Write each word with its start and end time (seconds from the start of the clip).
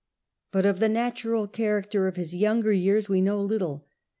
But 0.51 0.65
of 0.65 0.79
the 0.79 0.89
natural 0.89 1.47
character 1.47 2.07
of 2.07 2.15
his 2.15 2.33
younger 2.33 2.73
years 2.73 3.07
we 3.07 3.21
know 3.21 3.39
little. 3.39 3.85